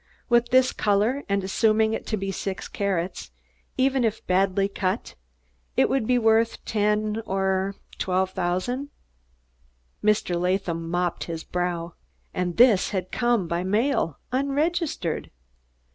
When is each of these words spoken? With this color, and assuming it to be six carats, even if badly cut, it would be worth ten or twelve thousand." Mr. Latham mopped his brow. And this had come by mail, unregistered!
With 0.29 0.49
this 0.49 0.73
color, 0.73 1.23
and 1.29 1.43
assuming 1.43 1.93
it 1.93 2.07
to 2.07 2.17
be 2.17 2.31
six 2.31 2.67
carats, 2.67 3.29
even 3.77 4.03
if 4.03 4.25
badly 4.25 4.67
cut, 4.67 5.13
it 5.77 5.89
would 5.89 6.07
be 6.07 6.17
worth 6.17 6.65
ten 6.65 7.21
or 7.27 7.75
twelve 7.99 8.31
thousand." 8.31 8.89
Mr. 10.03 10.41
Latham 10.41 10.89
mopped 10.89 11.25
his 11.25 11.43
brow. 11.43 11.93
And 12.33 12.57
this 12.57 12.89
had 12.89 13.11
come 13.11 13.47
by 13.47 13.63
mail, 13.63 14.17
unregistered! 14.31 15.29